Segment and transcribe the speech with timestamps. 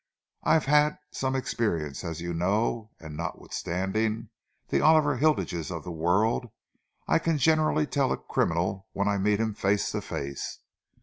[0.43, 4.29] "I've had some experience, as you know, and, notwithstanding
[4.69, 6.47] the Oliver Hilditch's of the world,
[7.07, 10.57] I can generally tell a criminal when I meet him face to face.